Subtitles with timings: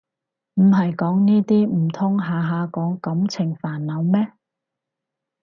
[0.55, 4.33] 唔係講呢啲唔通下下講感情煩惱咩